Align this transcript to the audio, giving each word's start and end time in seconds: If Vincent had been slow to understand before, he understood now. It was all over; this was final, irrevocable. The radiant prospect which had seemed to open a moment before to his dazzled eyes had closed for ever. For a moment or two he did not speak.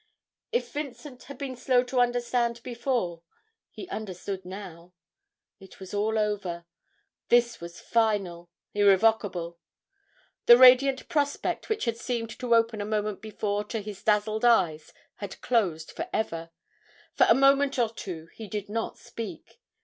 If 0.51 0.73
Vincent 0.73 1.25
had 1.25 1.37
been 1.37 1.55
slow 1.55 1.83
to 1.83 1.99
understand 1.99 2.63
before, 2.63 3.21
he 3.69 3.87
understood 3.89 4.43
now. 4.45 4.93
It 5.59 5.79
was 5.79 5.93
all 5.93 6.17
over; 6.17 6.65
this 7.29 7.61
was 7.61 7.79
final, 7.79 8.49
irrevocable. 8.73 9.59
The 10.47 10.57
radiant 10.57 11.07
prospect 11.07 11.69
which 11.69 11.85
had 11.85 11.97
seemed 11.97 12.31
to 12.39 12.55
open 12.55 12.81
a 12.81 12.83
moment 12.85 13.21
before 13.21 13.63
to 13.65 13.79
his 13.79 14.01
dazzled 14.01 14.43
eyes 14.43 14.91
had 15.17 15.39
closed 15.41 15.91
for 15.91 16.09
ever. 16.11 16.49
For 17.13 17.27
a 17.29 17.35
moment 17.35 17.77
or 17.77 17.93
two 17.93 18.27
he 18.33 18.47
did 18.47 18.69
not 18.69 18.97
speak. 18.97 19.59